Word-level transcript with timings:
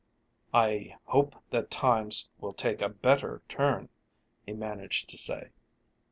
"I 0.55 0.95
hope 1.05 1.35
that 1.51 1.69
times 1.69 2.27
will 2.39 2.53
take 2.53 2.81
a 2.81 2.89
better 2.89 3.43
turn," 3.47 3.89
he 4.47 4.51
managed 4.55 5.09
to 5.09 5.17
say. 5.19 5.49